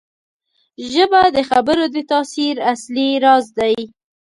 [0.91, 3.75] ژبه د خبرو د تاثیر اصلي راز دی